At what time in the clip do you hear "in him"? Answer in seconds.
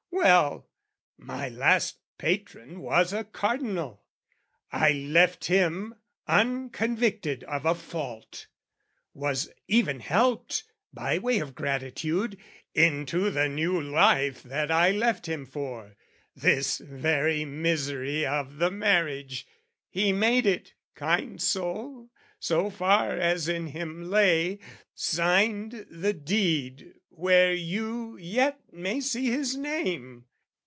23.49-24.03